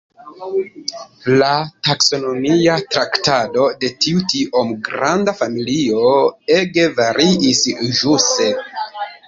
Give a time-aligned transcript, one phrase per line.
[1.41, 1.49] La
[1.87, 6.03] taksonomia traktado de tiu tiom granda familio
[6.59, 7.65] ege variis
[8.03, 8.53] ĵuse.